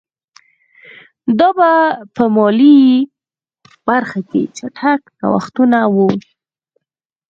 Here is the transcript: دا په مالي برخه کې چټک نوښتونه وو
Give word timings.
دا 1.39 1.49
په 2.15 2.23
مالي 2.35 2.79
برخه 3.87 4.19
کې 4.29 4.41
چټک 4.57 5.01
نوښتونه 5.21 5.79
وو 5.95 6.09